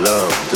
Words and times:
love. 0.00 0.49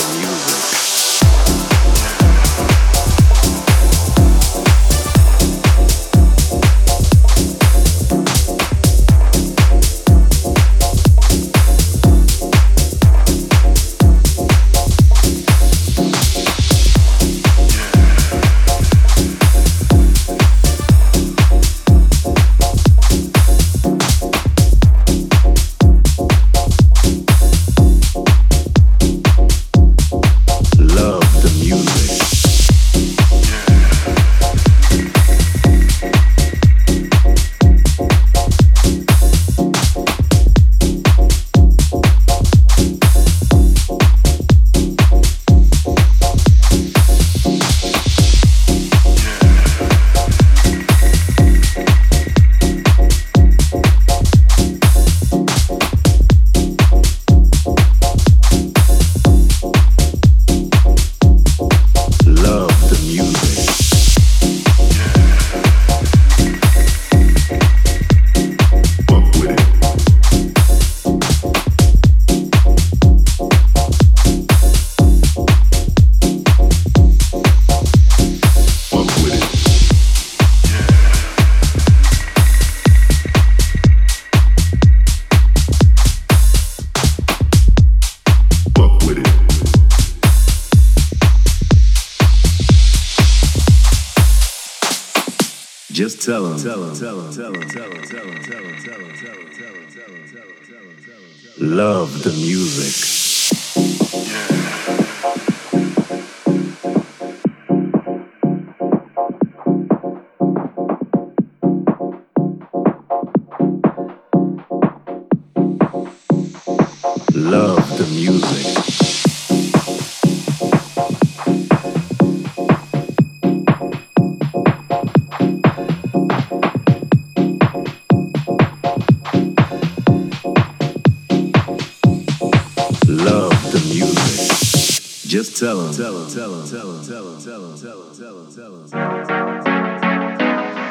tell 135.64 135.90
tell 135.94 136.26
tell 136.26 136.62
tell 136.66 137.00
tell 137.02 137.40
tell 137.40 137.72
tell 137.78 138.12
tell 138.12 138.84
tell. 138.90 139.00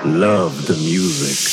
Love 0.04 0.66
the 0.66 0.74
music. 0.74 1.53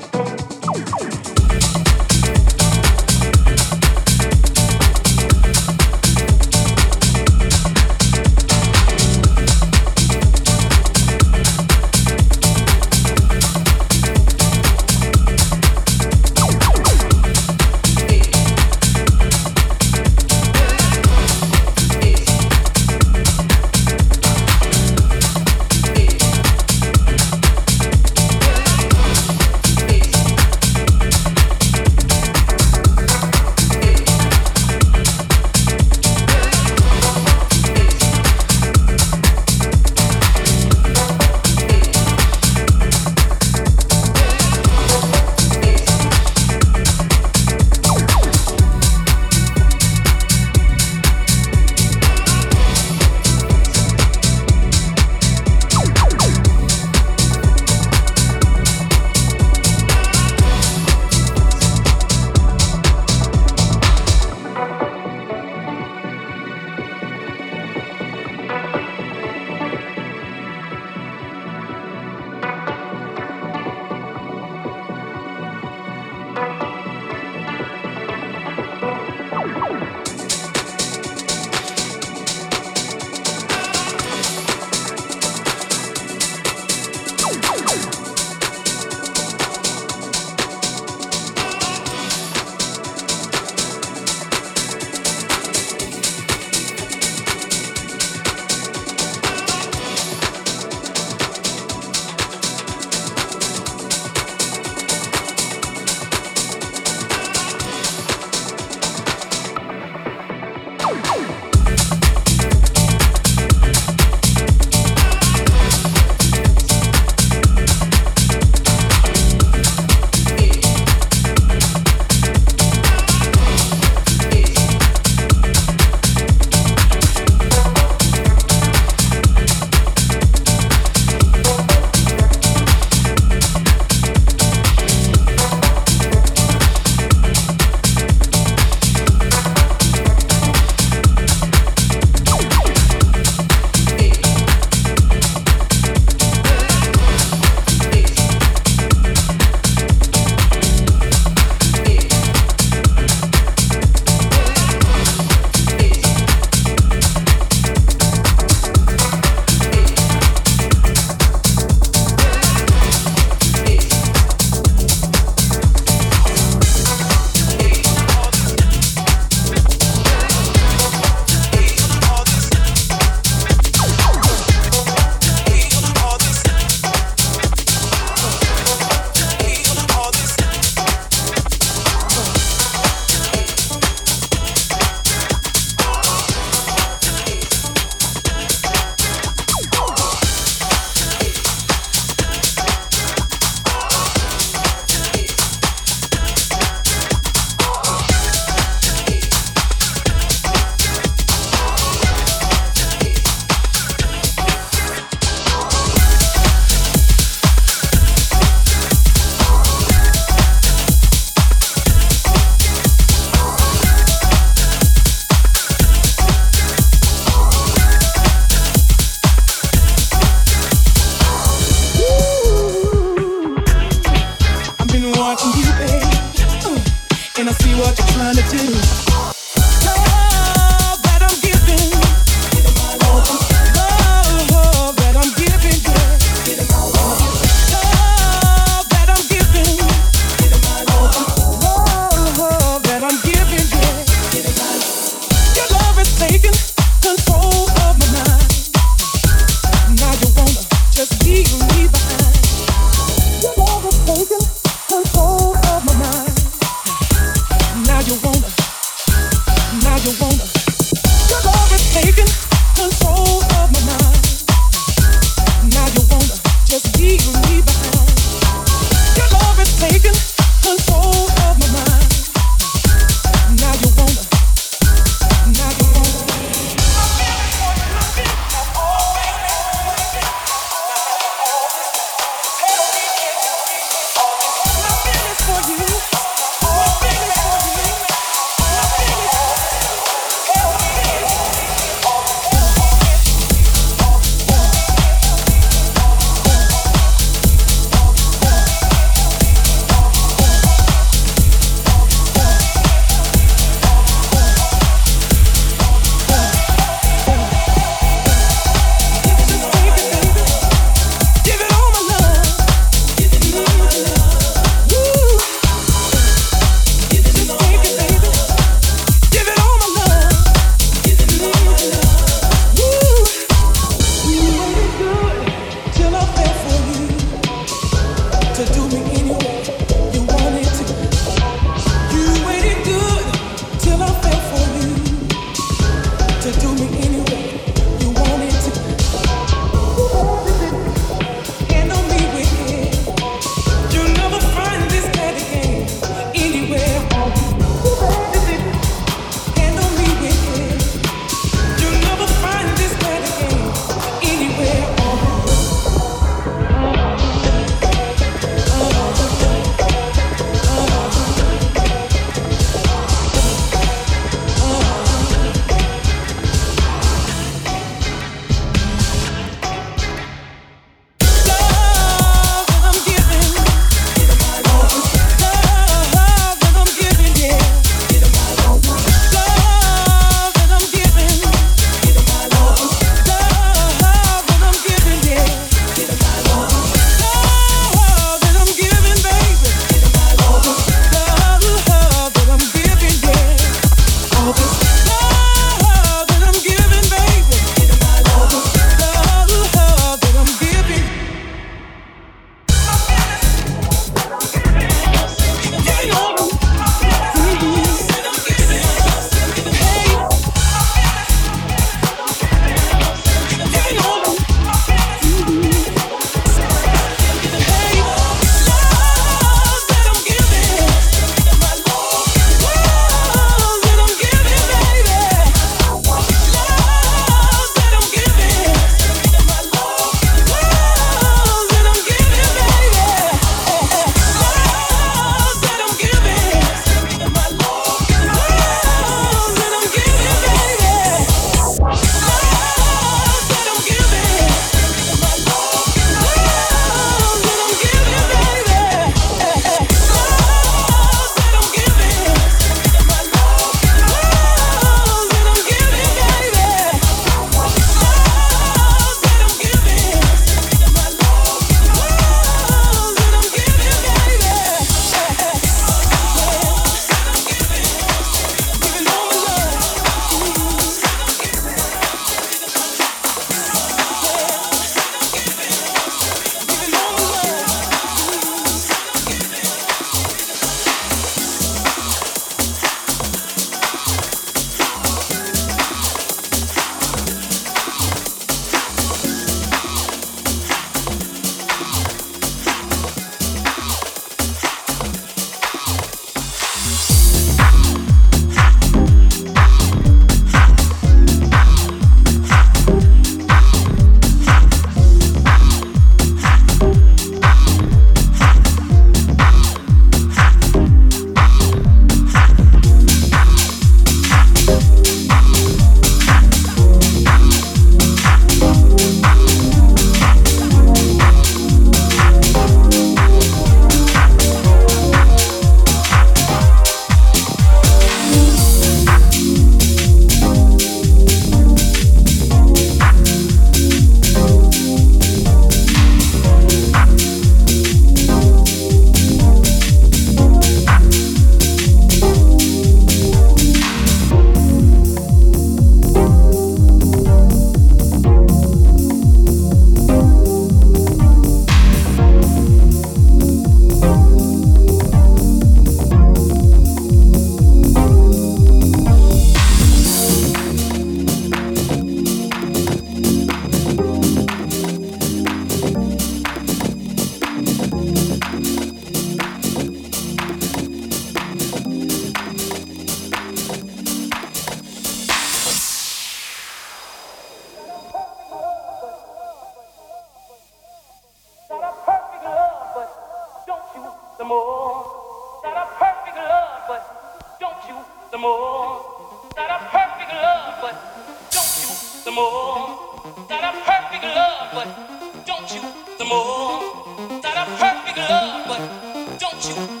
the 592.25 592.31
more. 592.31 593.21
That 593.47 593.63
a 593.63 593.71
perfect 593.81 594.23
love, 594.23 594.69
but 594.73 595.45
don't 595.45 595.73
you? 595.73 595.81
The 596.17 596.25
more. 596.25 597.41
That 597.41 597.57
a 597.57 597.65
perfect 597.77 598.17
love, 598.29 598.67
but 598.67 599.39
don't 599.39 599.65
you? 599.69 600.00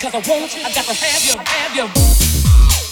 Cause 0.00 0.14
I 0.14 0.18
want 0.30 0.54
you, 0.54 0.60
I 0.60 0.72
got 0.72 0.84
to 0.84 0.94
have 0.94 1.24
you, 1.24 1.34
have 1.44 1.74
you. 1.74 2.87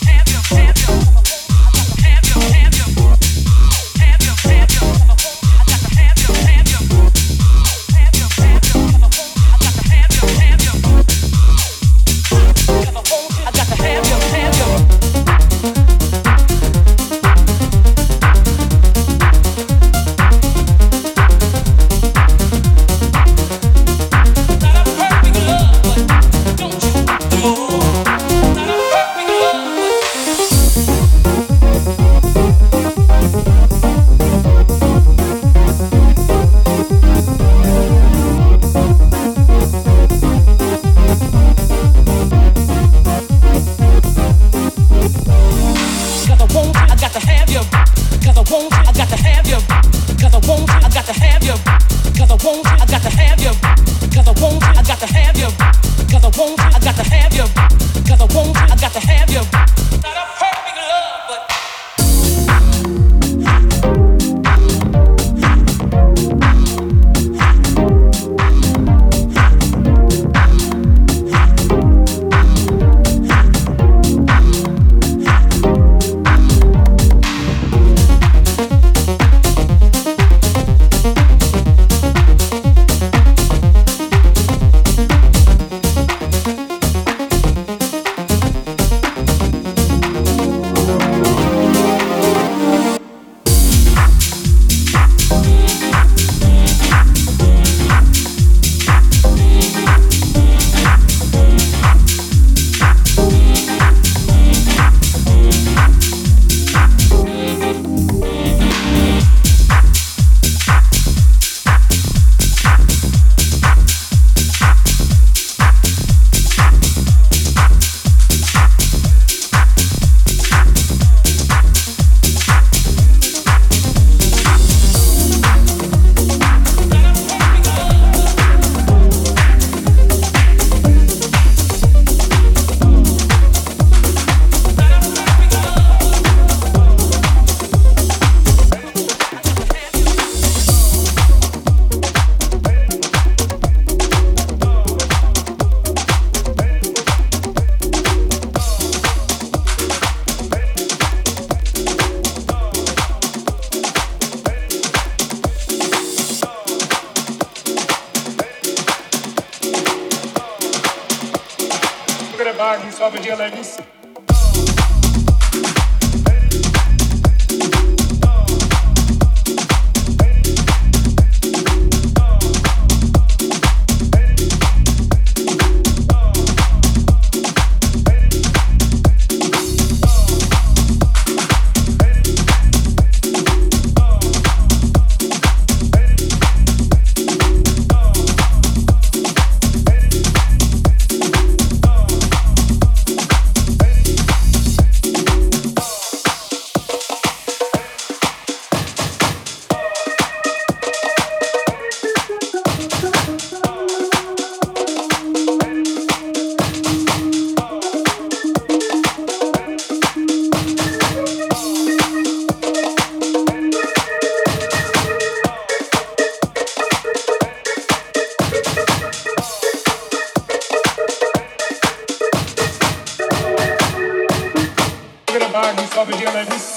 Só 226.37 226.76